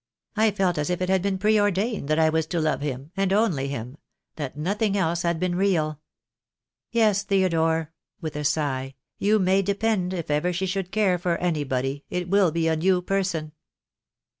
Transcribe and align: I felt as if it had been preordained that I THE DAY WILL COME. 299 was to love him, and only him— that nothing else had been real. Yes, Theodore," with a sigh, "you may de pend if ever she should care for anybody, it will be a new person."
I 0.35 0.49
felt 0.49 0.79
as 0.79 0.89
if 0.89 0.99
it 0.99 1.09
had 1.09 1.21
been 1.21 1.37
preordained 1.37 2.07
that 2.07 2.17
I 2.17 2.25
THE 2.27 2.31
DAY 2.31 2.33
WILL 2.33 2.41
COME. 2.43 2.49
299 2.49 2.61
was 2.63 2.63
to 2.63 2.71
love 2.71 2.81
him, 2.81 3.11
and 3.15 3.31
only 3.31 3.67
him— 3.67 3.97
that 4.35 4.57
nothing 4.57 4.97
else 4.97 5.21
had 5.21 5.39
been 5.39 5.53
real. 5.53 5.99
Yes, 6.89 7.21
Theodore," 7.21 7.91
with 8.19 8.35
a 8.35 8.43
sigh, 8.43 8.95
"you 9.19 9.37
may 9.37 9.61
de 9.61 9.75
pend 9.75 10.15
if 10.15 10.31
ever 10.31 10.51
she 10.51 10.65
should 10.65 10.91
care 10.91 11.19
for 11.19 11.37
anybody, 11.37 12.03
it 12.09 12.29
will 12.31 12.49
be 12.49 12.67
a 12.67 12.75
new 12.75 13.03
person." 13.03 13.51